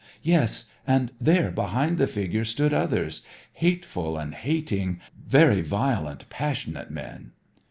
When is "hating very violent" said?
4.33-6.27